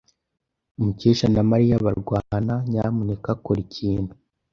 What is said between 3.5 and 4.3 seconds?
ikintu.